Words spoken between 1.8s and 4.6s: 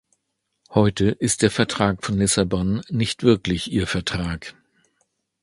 von Lissabon nicht wirklich ihr Vertrag.